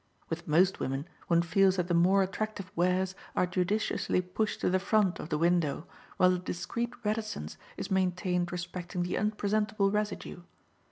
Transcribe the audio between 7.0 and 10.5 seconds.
reticence is maintained respecting the unpresentable residue.